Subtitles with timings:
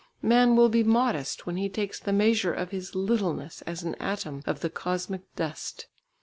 [0.23, 4.41] Man will be modest when he takes the measure of his littleness as an atom
[4.47, 5.85] of the cosmic dust.